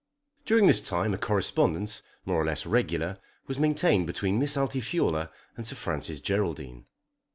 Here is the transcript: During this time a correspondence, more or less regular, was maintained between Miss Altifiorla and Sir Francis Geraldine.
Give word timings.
During 0.45 0.65
this 0.65 0.81
time 0.81 1.13
a 1.13 1.17
correspondence, 1.19 2.01
more 2.25 2.41
or 2.41 2.45
less 2.45 2.65
regular, 2.65 3.19
was 3.45 3.59
maintained 3.59 4.07
between 4.07 4.39
Miss 4.39 4.57
Altifiorla 4.57 5.29
and 5.55 5.67
Sir 5.67 5.75
Francis 5.75 6.19
Geraldine. 6.21 6.87